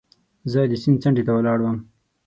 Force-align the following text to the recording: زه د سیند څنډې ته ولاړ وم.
زه 0.51 0.59
د 0.71 0.73
سیند 0.81 0.99
څنډې 1.03 1.23
ته 1.27 1.31
ولاړ 1.37 1.57
وم. 1.61 1.77